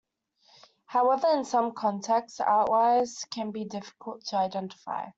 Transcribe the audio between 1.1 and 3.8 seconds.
in some contexts, outliers can be